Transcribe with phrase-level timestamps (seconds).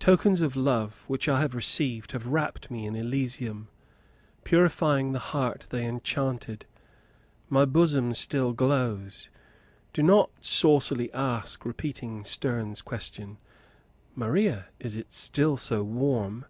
[0.00, 3.68] Tokens of love which I have received have wrapped me in Elysium,
[4.42, 6.66] purifying the heart they enchanted.
[7.48, 9.28] My bosom still glows.
[9.92, 13.38] Do not saucily ask, repeating Sterne's question,
[14.16, 16.46] "Maria, is it still so warm?"